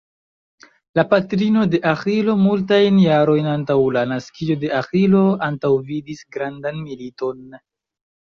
[0.99, 7.47] La patrino de Aĥilo multajn jarojn antaŭ la naskiĝo de Aĥilo antaŭvidis grandan militon.